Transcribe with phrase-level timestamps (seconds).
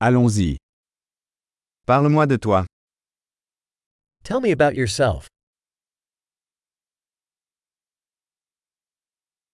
[0.00, 0.56] Allons-y.
[1.84, 2.64] Parle-moi de toi.
[4.22, 5.26] Tell me about yourself.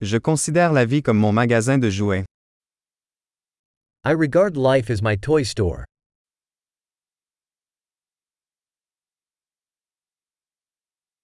[0.02, 2.26] Je considère la vie comme mon magasin de jouets.
[4.04, 5.86] I regard life as my toy store.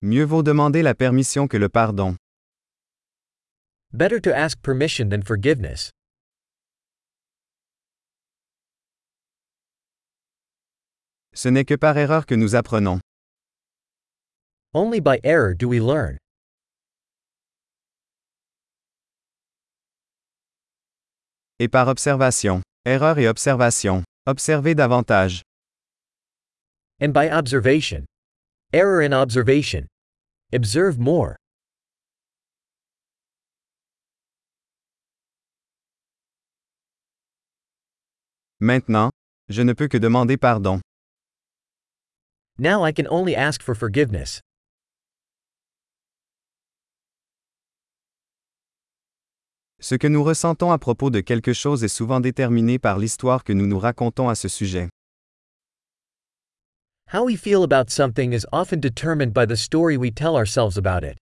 [0.00, 2.16] Mieux vaut demander la permission que le pardon.
[3.92, 5.90] Better to ask permission than forgiveness.
[11.42, 13.00] Ce n'est que par erreur que nous apprenons.
[14.74, 16.18] Only by error do we learn.
[21.58, 22.60] Et par observation.
[22.84, 24.04] Erreur et observation.
[24.26, 25.40] Observez davantage.
[27.00, 28.04] And by observation.
[28.74, 29.86] Error in observation.
[30.52, 31.36] Observe more.
[38.60, 39.08] Maintenant,
[39.48, 40.82] je ne peux que demander pardon.
[42.62, 44.42] Now I can only ask for forgiveness.
[49.80, 53.54] Ce que nous ressentons à propos de quelque chose est souvent déterminé par l'histoire que
[53.54, 54.90] nous nous racontons à ce sujet.
[57.14, 61.02] How we feel about something is often determined by the story we tell ourselves about
[61.02, 61.16] it.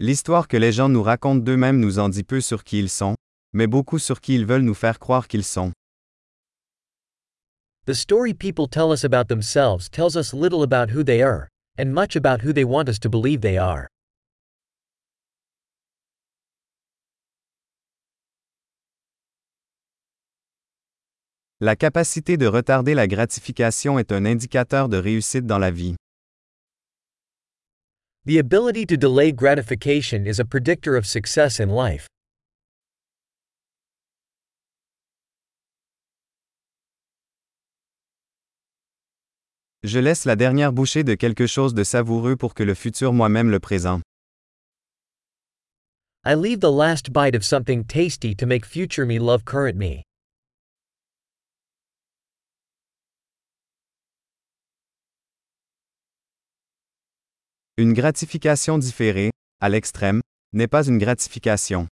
[0.00, 3.14] L'histoire que les gens nous racontent d'eux-mêmes nous en dit peu sur qui ils sont,
[3.52, 5.72] mais beaucoup sur qui ils veulent nous faire croire qu'ils sont.
[7.86, 11.92] The story people tell us about themselves tells us little about who they are, and
[11.94, 13.88] much about who they want us to believe they are.
[21.60, 25.96] La capacité de retarder la gratification est un indicateur de réussite dans la vie.
[28.26, 32.06] The ability to delay gratification is a predictor of success in life.
[39.84, 43.48] Je laisse la dernière bouchée de quelque chose de savoureux pour que le futur moi-même
[43.48, 44.02] le présente.
[46.24, 50.02] I leave the last bite of something tasty to make future me love current me.
[57.76, 60.20] Une gratification différée, à l'extrême,
[60.52, 61.86] n'est pas une gratification.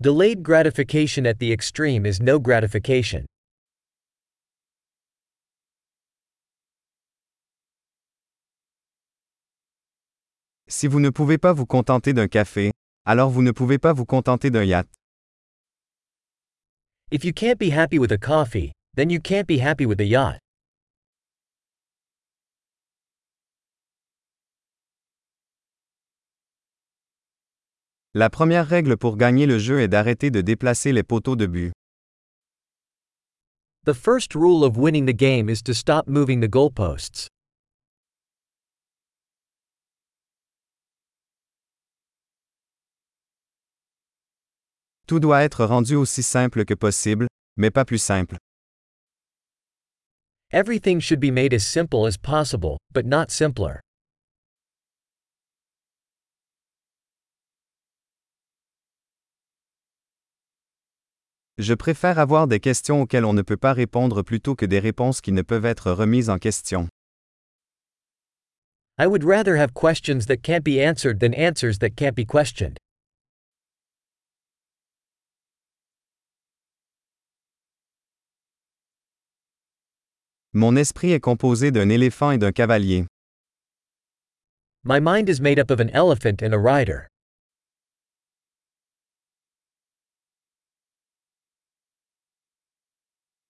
[0.00, 3.26] Delayed gratification at the extreme is no gratification.
[10.70, 12.72] Si vous ne pouvez pas vous contenter d'un café,
[13.06, 14.86] alors vous ne pouvez pas vous contenter d'un yacht.
[17.10, 20.04] If you can't be happy with a coffee, then you can't be happy with a
[20.04, 20.38] yacht.
[28.14, 31.72] La première règle pour gagner le jeu est d'arrêter de déplacer les poteaux de but.
[33.86, 37.28] The first rule of winning the game is to stop moving the goalposts.
[45.08, 48.36] Tout doit être rendu aussi simple que possible, mais pas plus simple.
[50.52, 53.80] Everything should be made as simple as possible, but not simpler.
[61.56, 65.22] Je préfère avoir des questions auxquelles on ne peut pas répondre plutôt que des réponses
[65.22, 66.86] qui ne peuvent être remises en question.
[68.98, 72.78] I would rather have questions that can't be answered than answers that can't be questioned.
[80.54, 83.06] Mon esprit est composé d'un éléphant et d'un cavalier.
[84.82, 87.08] My mind is made up of an elephant and a rider.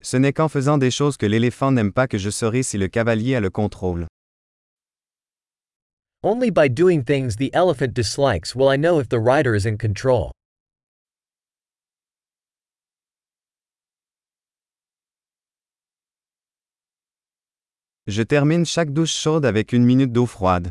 [0.00, 2.88] Ce n'est qu'en faisant des choses que l'éléphant n'aime pas que je saurai si le
[2.88, 4.06] cavalier a le contrôle.
[6.24, 9.76] Only by doing things the elephant dislikes will I know if the rider is in
[9.76, 10.32] control.
[18.08, 20.70] Je termine chaque douche chaude avec une minute d'eau froide.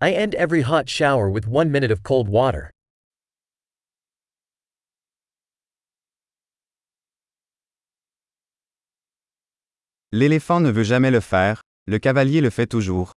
[0.00, 2.70] I end every hot shower with one minute of cold water.
[10.10, 13.12] L'éléphant ne veut jamais le faire, le cavalier le fait toujours.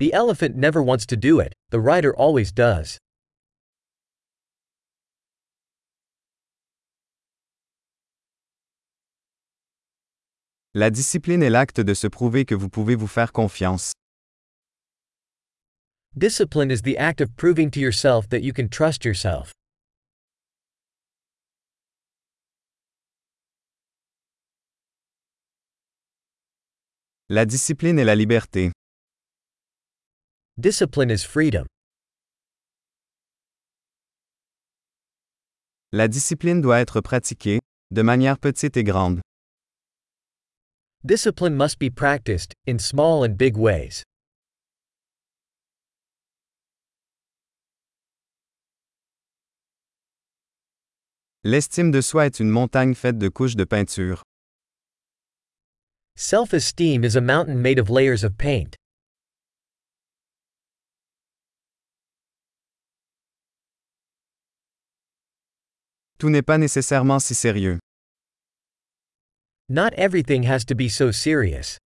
[0.00, 2.98] The elephant never wants to do it, the rider always does.
[10.78, 13.92] La discipline est l'acte de se prouver que vous pouvez vous faire confiance.
[16.14, 19.52] Discipline is the act of proving to yourself that you can trust yourself.
[27.30, 28.70] La discipline est la liberté.
[30.58, 31.64] Discipline is freedom.
[35.92, 37.60] La discipline doit être pratiquée,
[37.92, 39.22] de manière petite et grande.
[41.06, 44.02] Discipline must be practiced, in small and big ways.
[51.44, 54.20] L'estime de soi est une montagne faite de couches de peinture.
[56.16, 58.74] Self esteem is a mountain made of layers of paint.
[66.18, 67.78] Tout n'est pas nécessairement si sérieux.
[69.68, 71.76] Not everything has to be so serious.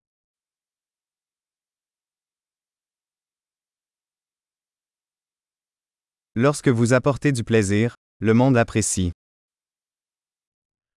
[6.35, 9.13] Lorsque vous apportez du plaisir, le monde apprécie.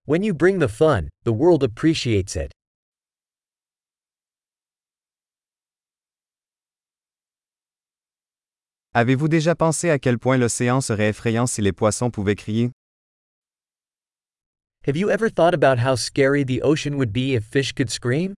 [0.06, 2.52] When you bring the fun, the world appreciates it.
[8.94, 12.72] Avez-vous déjà pensé à quel point l'océan serait effrayant si les poissons pouvaient crier?
[14.86, 18.34] Have you ever thought about how scary the ocean would be if fish could scream?